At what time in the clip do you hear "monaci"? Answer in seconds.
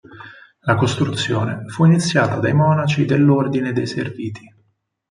2.55-3.05